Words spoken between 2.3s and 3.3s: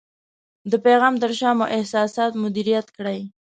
مدیریت کړئ.